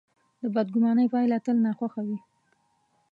[0.41, 2.17] د بدګمانۍ پایله تل ناخوښه وي.